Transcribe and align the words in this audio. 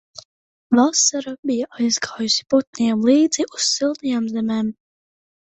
Vasara 0.77 1.33
bija 1.49 1.67
aizgājusi 1.79 2.47
putniem 2.55 3.05
līdzi 3.11 3.47
uz 3.59 3.69
siltajām 3.75 4.29
zemēm. 4.35 4.75